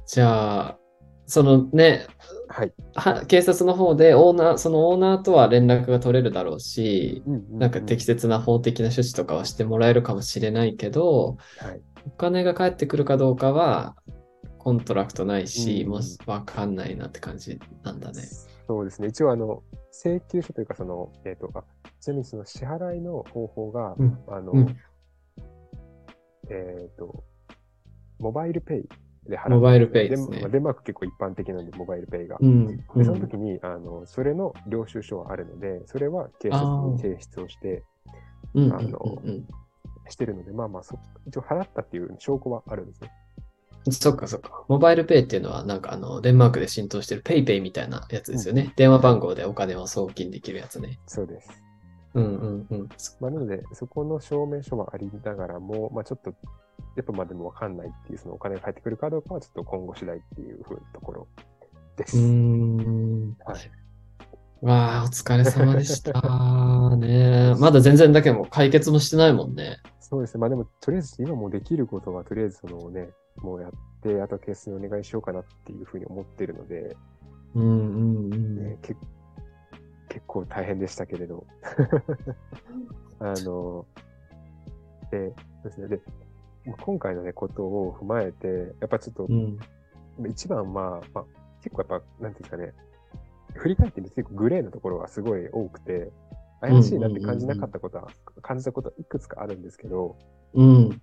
[0.06, 0.80] じゃあ、
[1.26, 2.08] そのね、
[2.48, 2.74] はい。
[2.96, 11.82] は警察の方でオーナー、そのオーナーとは連絡が取れるだろうし、うんうんうんなんか適切な法的な処置とかはしてもらえるかもしれないけど、はい。
[12.06, 13.96] お金が返ってくるかどうかは、
[14.60, 18.24] contract ないし、うんもしわかんないなって感じなんだね。
[18.68, 19.10] そうですね。
[19.10, 19.64] 一応、あの、
[19.98, 21.64] 請求書というか、その、えっ、と、あ
[22.00, 24.78] ちなみにその支払いの方法が、うんあの、うん
[26.50, 27.24] えっ、と、
[28.20, 29.50] MobilePay で払う。
[29.56, 32.38] MobilePay ですねデンまあデンマーク結構一般的なんで、 MobilePay が。
[32.40, 32.78] うん。
[32.78, 37.84] で、その時に、あの、それの領収書はあるので、それは警察に提出をして、
[38.54, 39.00] うん、あの
[40.10, 43.12] してるので、まあまあそ、一応払ったっていう証拠はあるんですね。
[43.88, 44.66] うんそっかそっか。
[44.68, 48.74] MobilePay っていうのは、なんかあの、デンマークで浸透してる PayPay みたいなやつですよね。
[48.76, 51.00] 電話番号でお金を送金できるやつね。
[51.08, 51.50] そうです。
[52.14, 52.90] うんうんうん。
[53.22, 56.34] まあ、なので、そこの証明書はありながらも、まあちょっと、
[56.96, 61.28] やっぱまあでもわかんないっていう、そのお金が返ってくるかどうかはちょっと今後次第っていうふうなところ
[61.96, 62.18] です。
[62.18, 63.38] うーん。
[63.46, 63.72] はい。
[64.62, 66.14] わあ、お疲れ様でした。
[66.98, 69.78] ねえまだ全然だけども解決もしてないもんね。
[70.00, 70.42] そうですね。
[70.42, 73.10] まあでも、とりあえず今もうできることは、とりあえずそのね、
[73.42, 73.72] もうやっ
[74.02, 76.96] て、あとケースにお願いしようかなっていうふうに思ってるので、
[77.56, 77.68] うんう
[78.30, 78.56] んうん。
[78.58, 78.96] ね、け
[80.10, 81.46] 結構大変でしたけれど。
[83.20, 83.86] あの、
[85.12, 85.88] で、そうですね。
[85.88, 86.02] で、
[86.66, 89.58] まあ今回のね、ことを踏まえて、やっぱちょっとう、ん。
[90.28, 91.26] 一番まあ、まあ、
[91.62, 92.74] 結構やっぱ、なんていうんですかね、
[93.56, 96.12] 振り返ってみると結構グレーなところがすごい多くて、
[96.62, 98.08] 怪しいなって感じなかったことは、
[98.42, 100.18] 感じたことはいくつかあるんですけど、
[100.54, 101.02] うん。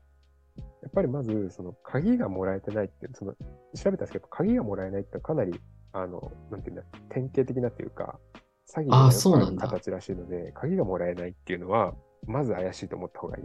[0.85, 3.39] やっぱりまず、その、鍵がもらえてないって、その、調
[3.77, 5.59] べたんですけど、鍵がもらえないってかなり、
[5.93, 8.19] あの、なんていうんだ、典型的なっていうか、
[8.71, 11.95] 詐欺の形らしいので、鍵がもらえないっていうのは、
[12.27, 13.45] まず怪しいと思った方がいい。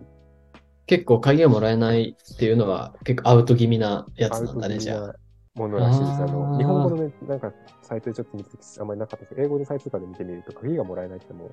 [0.86, 5.08] 結構鍵がもらえないっていうのは結構アウト気味なやつなんだね、じゃあ。
[5.08, 5.16] な
[5.56, 6.12] ものらしいです。
[6.14, 11.52] ああの、ー日本語のね、なんか、サイトでちょっと見たときあんまりなかったですけど、英語のサイトとかで見てみると、鍵がもらえないってもう、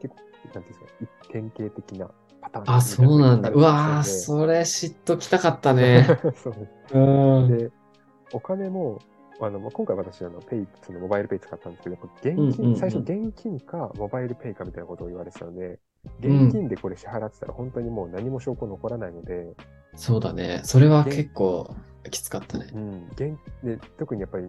[0.00, 0.20] 結構、
[0.54, 2.10] なんていうんですか、典型的な
[2.40, 3.50] パターンあ、そうなんだ。
[3.50, 6.06] うわー、ーそれ知っときたかったね。
[6.42, 6.98] そうですう
[7.42, 7.58] ん。
[7.58, 7.70] で、
[8.32, 8.98] お金も、
[9.40, 15.78] あの、まあ今回私、あの、ペイ、そのモバイルペイ使ったんですけど、現金、うんうんうん最初現金かモバイルペイかみたいなことを言われてたので、
[16.20, 19.54] 現金でこれ支払ってたら本当にもう何も証拠残らないので、
[19.96, 20.60] そうだね。
[20.64, 21.74] それは結構
[22.10, 22.66] きつかったね。
[22.72, 24.48] うん、現金で特にやっぱり、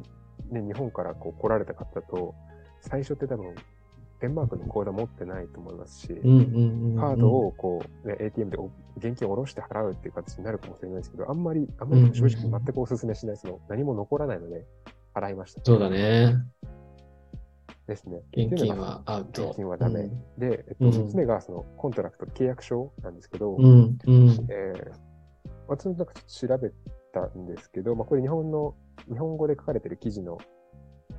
[0.49, 2.35] ね、日本からこう来られた方と、
[2.79, 3.55] 最初って多分、
[4.21, 6.95] デンマークの口座持ってないと思いますし、うんうんうんうん。
[6.97, 14.65] カードをこう、ね、ATM でお現金を下ろして払うっていう形になるかもしれないですけど、あんまり、あんまり正直全くお勧めしない、その何も残らないので、
[15.13, 15.61] 払いました。
[15.63, 16.35] そうだね。
[17.87, 18.21] ですね。
[18.31, 19.47] 現金はアウト。
[19.49, 20.09] 現金はダメ。
[20.37, 24.29] で、えっと、うん一つ目がその contract、契約書なんですけど、うんうん。
[24.49, 25.11] えー
[25.71, 26.71] 私もなんかちょっと調べ
[27.13, 28.75] たんですけど、まあ、これ日本の、
[29.09, 30.37] 日本語で書かれてる記事の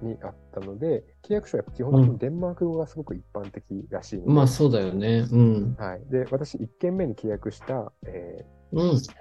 [0.05, 5.27] にあったので、契約書はやっぱ基本的にデンマーク語がすごく一般的らしいので、まあそうだよね。
[5.31, 5.77] うん。
[5.79, 6.03] はい。
[6.11, 8.91] で、私、1軒目に契約した、えうん。
[8.91, 9.12] ー、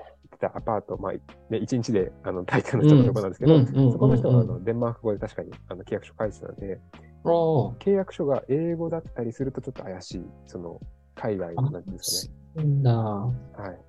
[0.41, 1.19] たアパート、まあ、ね、
[1.59, 6.79] 1日であの大体の人のところなんですけど、うんうんそこの人はあうんのデンマーク語で確かにあの契約書書いてたので、
[7.23, 10.79] 契約書が英語だったりするとちょっと怪しい、その、
[11.15, 12.63] 海外の、なんですかね。
[12.63, 12.93] なんだ。
[12.93, 13.31] は
[13.71, 13.79] い。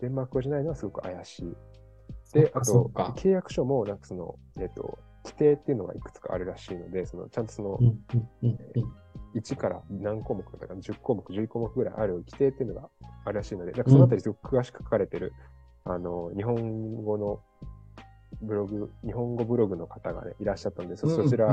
[0.00, 1.56] デンマーク語じゃないのはすごく怪しい。
[2.34, 8.94] で、あと契約書も、なんかその、えっ、と、規定っていうのがいくつかあるらしいので、その、ちゃんとそのう、んうんうんうん
[9.34, 12.88] 1から何項目だか10項目、11項目ぐらいある規定っていうのが
[13.24, 15.32] あるらしいので、なんかそのあたりすごく詳しく書かれてる、
[15.84, 17.40] あの、日本語の
[18.42, 21.52] ブログ、日本語ブログの方がね、いらっしゃったので、そそちら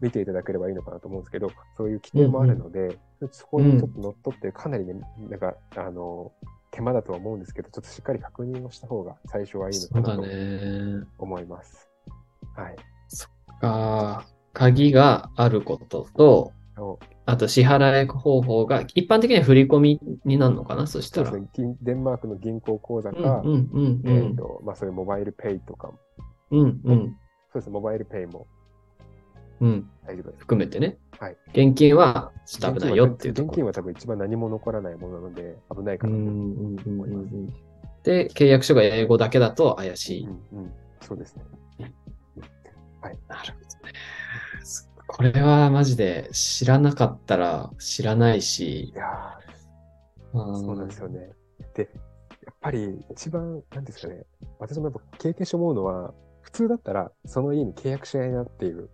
[0.00, 2.98] 見ていただければいいのかなと思うんですけど、そういう規定もあるので、
[3.32, 4.94] そこにちょっと乗っ取って、かなりね、
[5.28, 6.32] なんか、あの、
[6.70, 11.04] 手間だとは思うんですけど、ちょっとしっかり確認をした方が最初はいいのかなとね。
[11.18, 11.90] 思います。
[12.54, 12.76] はい。
[13.60, 16.52] か、鍵があることと、
[17.26, 20.86] あと支払い方法が、一般的には振り込みになるのかな？
[20.86, 21.30] そしたら。
[21.30, 25.94] ね銀デンマークの銀行口座うんか、そういうモバイルペイとかも、
[26.50, 27.16] うんうん
[27.52, 28.46] そうですね、モバイルペイも
[29.60, 29.90] うん。
[30.06, 30.40] 大丈夫です。
[30.40, 30.98] 含めてね。
[31.18, 31.36] はい。
[31.52, 33.34] 現金はちょっと危ないよっていう。
[33.34, 37.34] 現金は多分一番何も残らないものなので、危ないかうんなと思います。
[38.02, 40.24] で、契約書が英語だけだと怪しい。
[40.24, 41.42] うんうん、そうですね。
[43.02, 43.92] なるほどね。
[45.06, 49.38] これはマジで知らなかったら知らないしい、や
[50.32, 51.30] そうなんですよね。
[51.74, 51.90] で、
[52.46, 54.24] やっぱり一番、なんですかね、
[54.58, 58.88] 私もやっぱ経験して思うのは、普通だったらその家に契約しないなっていう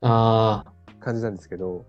[0.00, 1.86] ああ、感じなんですけど、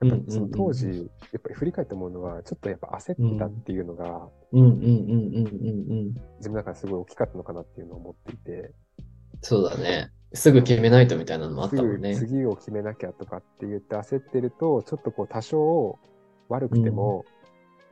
[0.00, 6.14] うんやっぱその当うん時、やっぱり振り返って思うのは、ちょっとやっぱ焦ってたっていうのが、うんうんうんうんうんうん。
[6.38, 8.72] 自分の中ですごい大きかったのかなっていうのを思っていて、
[9.42, 10.10] そうだね。
[10.34, 12.16] すぐ決めないとみたいなのもあったもんね。
[12.16, 15.98] 次を決めなきゃとかって言って焦ってると、ちょっとこう多少
[16.48, 17.24] 悪くても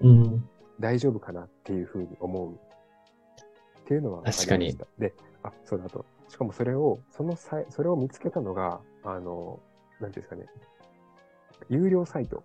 [0.02, 0.48] うん。
[0.78, 4.22] 大丈夫かなっていうふうに思うっていうのは。
[4.22, 6.04] 確かにで、あ、そうだあと。
[6.28, 9.60] しかもそれを、その際、それを見つけたのが、あの、
[10.00, 10.46] なんていうんですかね、
[11.68, 12.42] 有料サイト。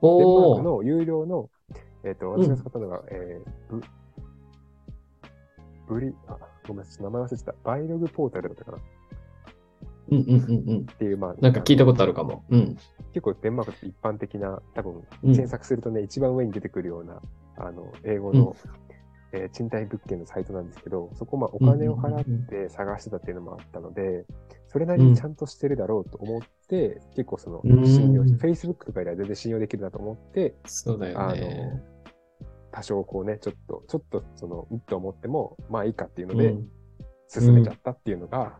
[0.00, 0.56] デンマー。
[0.56, 1.50] クの有料の、
[2.02, 3.82] えっ、と、うん私が使ったのが、えー、ブ、
[5.86, 7.54] ブリ、あ、ごめんなさい、名前忘れてた。
[7.62, 8.80] バイログポータルだったかなっ
[10.10, 10.86] うんうんうんうん。
[10.86, 12.12] ていう、まあ、なんか聞いたことある。
[12.12, 12.44] るかも。
[12.50, 12.76] うん。
[13.12, 17.20] 結構デンマークって一般的な、多分、うん検索するとね、一番上に出てくるような、
[17.56, 18.56] あの、英語の、
[19.32, 24.24] えー賃貸物件のサイトなんですけど、そこ、まあ、お金を払って探してたっていうのもあったので、
[24.68, 31.82] それなりにちゃんとしてるだろうと思って、結構その、うん信用し、Facebook とかよりは全然信用できるなと思って、そうだよあのね。、
[32.70, 36.68] 多少こうね、ちょっと、ちょっとその、うんと思っても、まあいいかっていうので、うん
[37.26, 38.58] 進めちゃったっていうのが、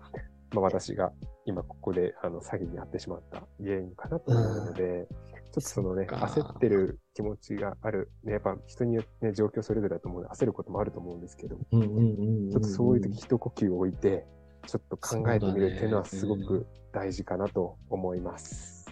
[0.52, 1.12] まあ私が
[1.46, 5.06] 今ここであの詐欺に遭ってしまった原因かなと思うので、
[5.54, 11.56] ちょっとそのね、焦ってる気持ちがある、ね、やっぱ人によってね、状況それぞれだと思うので、焦ることもあると思うんですけど。
[11.56, 14.26] ちょっとそういう時一呼吸置いて、
[14.66, 18.86] ちょっと考えてみるっていうのはすごく大事かなと思います。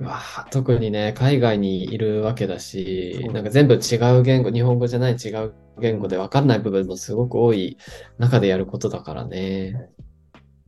[0.00, 7.78] うわあ特にね、海外にいるわけだしなんか全部違う言語、日本語じゃない違う言語で分かんない部分もすごく多い
[8.18, 9.90] 中でやることだからね。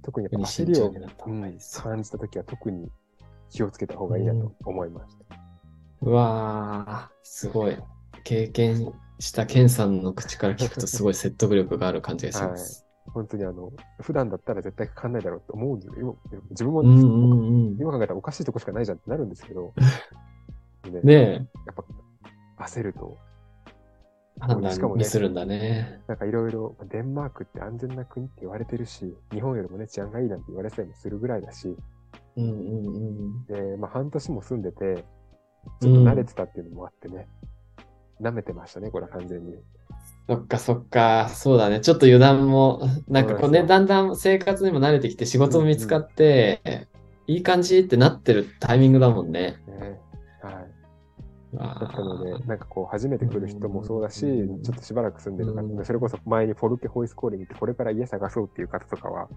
[0.04, 0.92] 特にやっぱ慎焦りを、
[1.82, 2.88] 感じた時は特に
[3.50, 5.36] 気をつけた方がいいなと思いました。
[6.02, 7.78] うわあすごい。
[8.24, 12.86] 経験したケンさんの口から聞くとすごい説得力がある感じがします。
[13.06, 16.18] 本当にあの、普段だったら絶対かかんないだろうと思うんですよ。
[16.50, 17.76] 自分も、うんうんうん。
[17.78, 19.72] 今考えたらおかしいとこしかないじゃんってなるんですけど、
[20.90, 21.74] ねねえ、やっ
[22.56, 23.16] ぱ焦ると、
[24.46, 26.00] 判しかもね断ミスるんだね。
[26.06, 31.76] なんかいろいろ、デンマークって安全な国って言われてるし、日本よりもね、治安がいいなんて言われてたりもするぐらいだし、
[32.36, 33.46] うんうんうん。
[33.46, 35.04] で、まあ半年も住んでて、
[35.80, 37.28] ちょっと慣れてたっていうのもあってね、
[38.20, 39.56] 舐めてましたね、これは完全に。
[40.26, 41.80] そっかそっか、そうだね。
[41.80, 46.88] ちょっと油断も、なんかこうね、だんだん生活にも慣れてきて仕事も見つかって、
[47.26, 49.56] いい感じってなってるタイミングだもんね。
[49.66, 50.00] ね
[50.42, 50.73] はい。
[51.56, 54.62] だだったので、なんかこう、初めて来る人もそうだし、うん。
[54.62, 55.84] ちょっとしばらく住んでる方、うん。
[55.84, 59.28] それこそ前にフォルケホイスコーレに行って、これから家探そうっていう方とかは、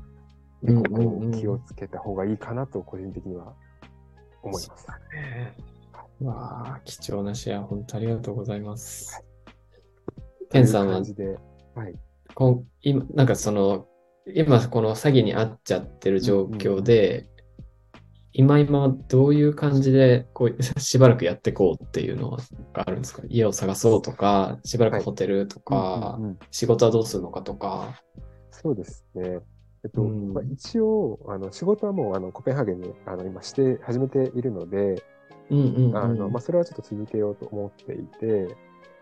[0.63, 0.83] うん。
[0.83, 3.53] 結構気をつけた方がいいかなと、個人的には
[4.41, 4.87] 思います。
[6.21, 9.23] わあ、貴重なシェア、本当ありがとうございます。
[10.49, 10.95] ケンさんは？
[10.95, 11.01] は
[11.89, 11.95] い。
[12.33, 13.85] こん今、なんかその、
[14.33, 17.29] 今この詐欺に遭っちゃってる状況で、
[18.37, 22.37] 今今はどういう感じで、こう、 しばらくやっていこうっていうの
[22.71, 23.23] があるんですか？
[23.27, 27.99] 家を探そうとか、しばらくホテルとか、うんうんうん仕事はどうするのかとか。
[28.51, 29.39] そうですね。
[29.83, 35.03] えっと、うんまあ、一応、あの、仕事はもう、あの、コペンハーゲンに、あの、今して、始めているので、
[35.49, 35.97] うんうん、うん。
[35.97, 38.55] あの、まあ、それはちょっと続けようと思っていて、で、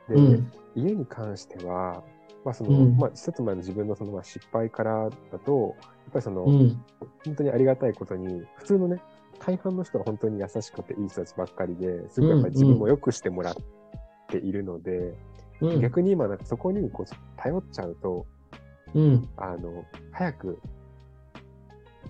[0.10, 0.52] うん。
[0.76, 2.04] 家に関しては、
[2.44, 6.84] まあ、その、うんまあ、一つ前の自分のその、まあ、失敗からだと、やっぱりその、うん。
[7.26, 9.02] 本当にありがたいことに、普通のね、
[9.46, 13.56] 大半の人は本当に優しくていい人たちばっかりで、すごくやっぱり自分も良くしてもらっ
[14.28, 15.14] ているので、
[15.62, 15.82] うん。
[15.82, 18.26] 逆に今なんかそこにこう頼っちゃうと、
[18.96, 19.30] うん。
[19.38, 20.60] あの、早く、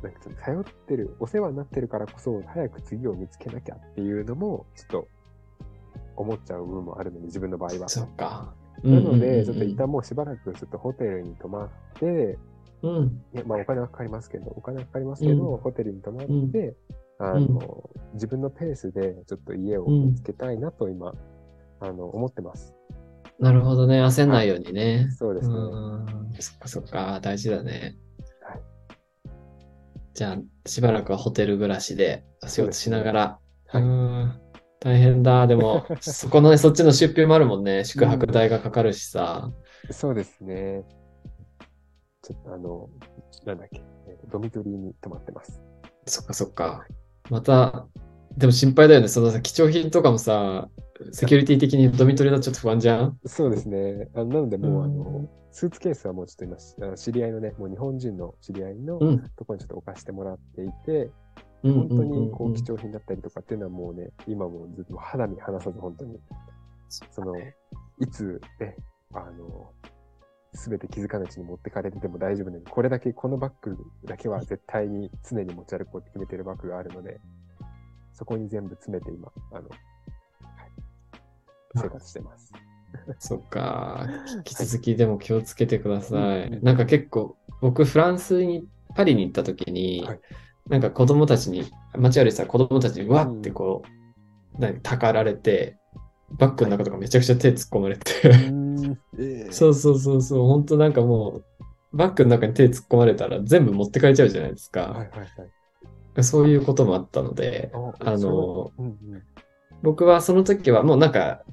[0.02, 5.08] なんか頼ってる、お世話になってるからこそ、早く次を見つけなきゃっていうのも、ちょっと
[6.16, 7.90] 思っちゃう部分もあるので、自分の場合は。
[7.90, 8.54] そっか。
[8.84, 12.38] なので、ちょっとい一旦もうしばらくちょっとホテルに泊まって、
[12.82, 13.22] うん。
[13.34, 16.76] いやまあお金はかかりますけど、お金はかかりますけど、うんホテルに泊まって、
[17.20, 21.14] うんあの、自分のペースでちょっと家を見つけたいなと今、
[21.80, 22.74] あの、思ってます。
[23.40, 24.02] なるほどね。
[24.04, 25.10] 焦んないようにね。
[25.18, 25.56] そうですね。
[25.56, 26.34] うん。
[26.40, 27.20] そっかそっか。
[27.22, 27.98] 大事だね。
[28.42, 28.62] はい。
[30.14, 33.40] じゃあ、しばらくはホテル暮らしで仕事しながら。
[33.74, 34.42] ねうん。
[34.80, 35.48] 大変だ。
[35.48, 37.84] でも、 そこのね、そっちの出費もあるもんね。
[37.84, 39.52] 宿泊代がかかるしさ。
[39.92, 40.84] そうですね。
[42.22, 42.90] ちょっとあの、
[43.46, 45.62] なんだっけ、えードミトリーに泊まってます。
[46.06, 46.86] そっかそっか。
[47.30, 47.88] また、
[48.38, 49.08] でも心配だよね。
[49.08, 50.70] そのさ、貴重品とかもさ、
[51.12, 53.20] セキュリティ的にドミトリーだとちょっと不安じゃん？
[53.26, 54.10] そうですね。
[54.14, 56.58] あなので、もう、あうんの、スーツケースはもうちょっと今、
[56.88, 59.20] あの知り合いのね、もう日本人の知り合いのうん。
[59.36, 61.12] ところにちょっと置かしてもらっていて、
[61.64, 66.20] うん本当にこうんう貴重品だったりとかっていうのはもうね、今もずっと肌身離さず本当に、
[66.90, 68.76] その、いつね、
[69.14, 69.72] あの、
[70.56, 77.20] すべて気づかないうちに持ってかれてても大丈夫なのに、これだけ、このバッグだけは絶対に常に持ち歩こうって決めてるバッグがあるので、
[78.14, 79.80] そこに全部詰めて今、あの、はい、
[81.76, 82.54] 生活してます。
[83.20, 84.08] そっか。
[84.38, 86.48] 引き続きでも気をつけてください。
[86.48, 90.20] うんなんか結構、僕、フランスに、パリに行った時に、はい。
[90.70, 91.66] なんか子供たちに、
[91.96, 93.84] 街歩いてたら子供たちにわってこ
[94.58, 95.78] う、なんかたかられて、
[96.32, 98.52] バッグの中とかめちゃくちゃ手突っ込まれて、
[99.20, 104.82] えそうそうそうそう、本当なんかもう、バッグの中に手突っ込まれたら全部持ってかれちゃうじゃないですか。
[104.82, 105.26] はいはいは
[106.18, 106.24] い。
[106.24, 109.24] そういうこともあったので、あのうんうん、
[109.82, 111.44] 僕はその時はもうなんか、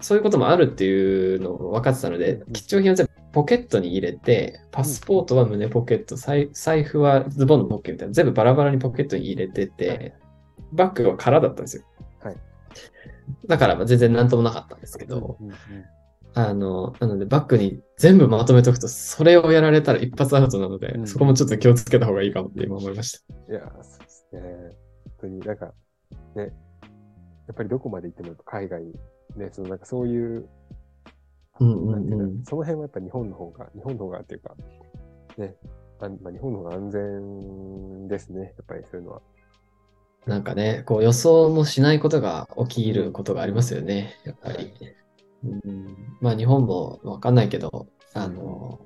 [0.00, 9.70] そういうこともあるっていうのを分かってたのでうん、貴重品を全部ポケットに入れて、パスポートは胸ポケット、財財布はズボンのポッケみたいな、全部バラバラにポケットに入れてはい。
[9.70, 10.14] て、
[10.72, 11.84] バッグは空だったんですよ。
[12.22, 12.36] はい。
[13.46, 15.54] だからまあ全然なんともなかったんですけど、うんうん
[16.36, 23.34] あの、なのでバッグに全部まとめとくと、それをやられたら一発アウトなので、うんそこもちょっと気をつけた方がいいかもって今思いました。
[23.50, 24.40] いや、そうですね。
[24.42, 25.72] 本当になんか、
[26.34, 26.46] ね、や
[27.52, 28.84] っぱりどこまで行っても海外、
[29.36, 30.46] ね、そのなんかそういう、
[31.58, 34.54] うんうんうその辺はやっぱ日本の方が、日本の方がっていうか、
[35.38, 35.54] ね、
[36.00, 39.22] あまあ、日本の方が安全ですね、やっぱりそういうのは。
[40.26, 44.74] なんかね、こう予想もしないことが起きることがありますよね、やっぱり。
[45.64, 48.80] うん、まあ日本もわかんないけど、あの、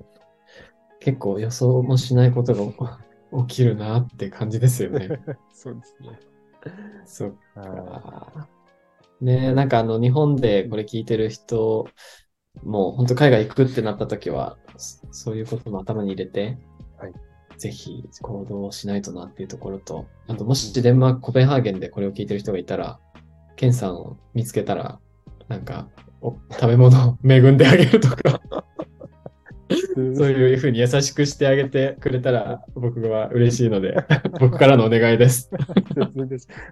[0.99, 2.99] 結構予想もしないことが
[3.47, 5.09] 起きるなって感じですよね。
[5.51, 6.19] そうですね。
[7.05, 8.49] そっはか。
[9.19, 11.87] ねなんかあの日本でこれ聞いてる人
[12.63, 16.57] も本当海外行くってなった時は、そそういうことも頭に入れて、
[16.97, 17.13] はい
[17.61, 22.99] ぜひ行動しないとなっていうところと、あともしデンマーク、コペンハーゲンでこれを聞いてる人がいたら、
[23.55, 24.99] ケンさんを見つけたら、
[25.47, 28.41] なんか、お食べ物を恵んであげるとか、
[29.71, 30.15] い。
[30.15, 33.95] そういうふうに優しくしてあげてくれたら僕は嬉しいので、
[34.39, 35.49] 僕からのお願いです。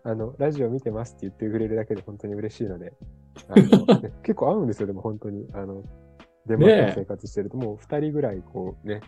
[0.04, 2.94] あの、ラジオ見てますって言ってくれるだけで本当に嬉しいので、
[3.48, 5.48] あの ね結構合うんですよ、でも本当に。
[5.54, 5.84] あの、
[6.46, 9.02] デンマークで生活してると、もう二人ぐらいこうね、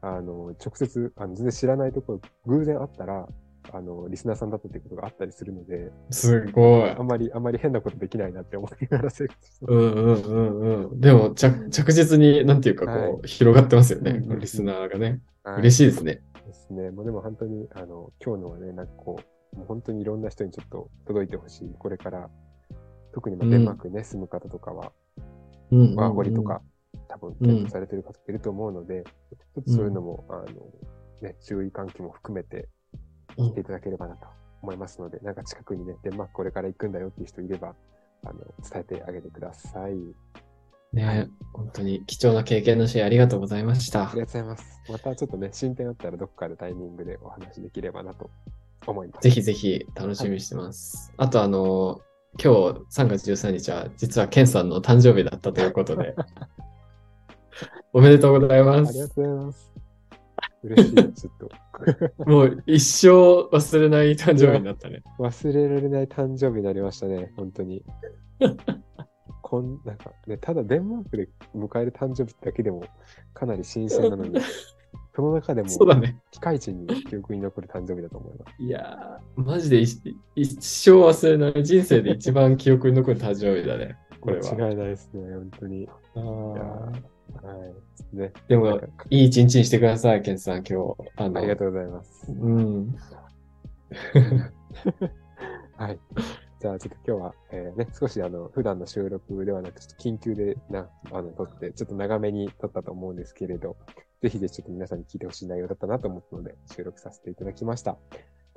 [0.00, 3.28] あの、直接、あの全然知らないところ、偶然会ったら、
[3.72, 6.94] あの、リスナーさんだったっていうことがあったりするので、すごいあ。
[6.94, 11.00] んまり、あんまり変なことできないなって思いながら生活してうんうんうんうん。
[11.00, 15.20] でも着、着実に、なんていうか、こう、はい広がってますよね、うんうんリスナーがね。
[15.42, 16.22] はい嬉しいですね。
[16.46, 16.90] ですね。
[16.90, 19.20] もうでも本当に、あの、今日のはね、なんかこ
[19.54, 21.74] う、もう本当にいろんな人にちょっと届いてほしい。
[21.78, 22.30] これから、
[23.12, 24.92] 特にまあうんデンマークにね、住む方とかは、
[25.70, 26.62] うんうんうんワーホリとか、
[27.08, 30.44] 多分検討されてる方いると思うので、ちょっとそういうのも、あの、
[31.20, 32.68] ね、注意喚起も含めて
[33.38, 34.26] うん聞いていただければなと
[34.62, 37.74] 思いますので、なんか近くにね、デンマークこれから行くんだよっていう人いれば、
[38.24, 38.34] あの、
[38.70, 39.94] 伝えてあげてください。
[40.92, 44.14] ね、本当に貴重な経験のシェアありがとうございましたあり。
[44.14, 44.82] がとうございます。
[44.90, 48.30] またちょっとね、進展あったらどっかでタイミングでお話できればなと
[48.86, 49.24] 思います。
[49.24, 51.12] ぜひぜひ楽しみにしてます。
[51.18, 52.00] あと、あの、
[52.42, 56.14] 今日3月13日は、実はケンさんの誕生日だったということで、
[57.92, 59.14] おめでとうございまありがす。
[59.14, 59.77] とうございます。
[60.68, 62.24] 嬉しい、ちょっと。
[62.24, 65.02] もう一生忘れない誕生日になったね。
[65.18, 67.84] 忘れられない誕生日になりましたね、本当に。
[69.42, 72.84] こんなんかね、ただデンマークで迎える誕生日だけでも
[73.32, 74.38] かなり新鮮なのに、
[75.16, 76.20] その中でもそうだね。
[76.30, 78.62] 機械値に記憶に残る誕生日だと思います。
[78.62, 83.96] いやー、マジで一一生忘れない、人生で一番記憶に残る誕生日だね。
[84.20, 84.54] これは。
[84.54, 85.82] 間違いないですね、本当に。
[85.84, 87.02] いあやー
[87.42, 87.54] は
[88.12, 88.16] い。
[88.16, 88.32] ね。
[88.48, 90.96] でもいい一日にしてください、ケンさん、今日。
[91.16, 92.26] あのありがとうございます。
[92.32, 92.96] うん。
[95.76, 96.00] はい。
[96.60, 103.76] じゃあ、ちょっと今日は、えーね、少しあの、普段の収録ではなく、ちょっと緊急でな、あの、撮って、ちょっと長めに撮ったと思うんですけれど、
[104.22, 107.96] ぜひぜひちょっと皆さんに聞いてほしい内容だったなと思ったので、収録させていただきました。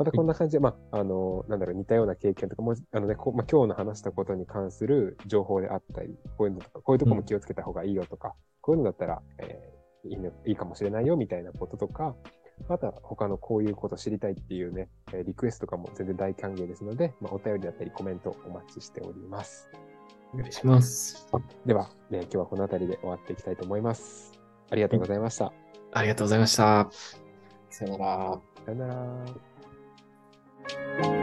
[0.01, 12.15] またこんな感じで、まあ、あの、なんだろう、似たような経験とかも、あのね、こまあ、今日の話したことに関する情報であったり、こういうのとか、こういうとこも気をつけた方がいいよとか、こういうのだったら、えーいいのいいかもしれないよみたいなこととか、
[12.67, 19.69] また他のこういうこと知りたいっていうね、えーリクエストとかも全然大歓迎ですので、まあ、お便りだったりコメントお待ちしております。
[20.33, 21.27] お願いします。
[21.67, 24.31] では、ね、今日はこの辺りで終わっていきたいと思います。
[24.71, 25.53] ありがとうございました。
[25.91, 26.89] ありがとうございました。
[27.69, 28.41] さよなら。
[28.65, 29.50] さよなら。
[30.67, 31.20] Thank you.